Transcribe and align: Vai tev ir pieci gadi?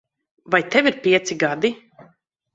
Vai 0.53 0.61
tev 0.75 0.85
ir 0.87 0.95
pieci 1.03 1.33
gadi? 1.45 1.69